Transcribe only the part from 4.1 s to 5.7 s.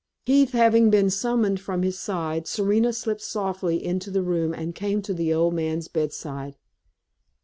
room, and came to the old